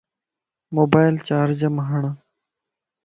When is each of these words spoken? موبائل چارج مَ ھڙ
موبائل 0.75 1.15
چارج 1.27 1.59
مَ 1.73 1.77
ھڙ 1.89 2.03